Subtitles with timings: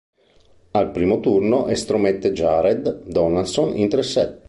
[0.71, 4.39] Al primo turno estromette Jared Donaldson in tre set.